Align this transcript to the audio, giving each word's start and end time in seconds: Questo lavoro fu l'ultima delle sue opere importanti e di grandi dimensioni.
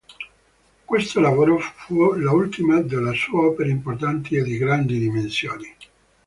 Questo 0.83 1.19
lavoro 1.19 1.59
fu 1.59 2.13
l'ultima 2.13 2.81
delle 2.81 3.13
sue 3.13 3.45
opere 3.49 3.69
importanti 3.69 4.35
e 4.35 4.41
di 4.41 4.57
grandi 4.57 4.97
dimensioni. 4.97 5.75